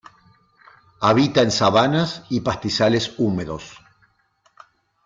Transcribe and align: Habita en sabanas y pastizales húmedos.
Habita 0.99 1.43
en 1.43 1.51
sabanas 1.51 2.23
y 2.27 2.39
pastizales 2.39 3.13
húmedos. 3.19 3.77